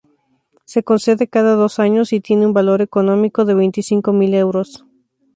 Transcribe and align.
Se 0.65 0.81
concede 0.81 1.27
cada 1.27 1.53
dos 1.53 1.77
años 1.77 2.11
y 2.11 2.21
tiene 2.21 2.47
un 2.47 2.53
valor 2.53 2.81
económico 2.81 3.45
de 3.45 3.53
veinticinco 3.53 4.11
mil 4.13 4.33
euros. 4.33 4.83